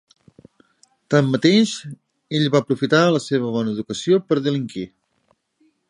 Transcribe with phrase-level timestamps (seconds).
[1.13, 1.73] Tanmateix,
[2.39, 4.89] ell va aprofitar la seva bona educació per delinquir.